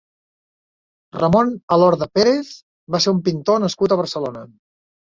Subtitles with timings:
[1.17, 2.51] Ramon Alorda Pérez
[2.97, 4.49] va ser un pintor nascut a Barcelona.